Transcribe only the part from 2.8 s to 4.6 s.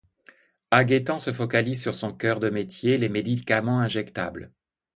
les médicaments injectables.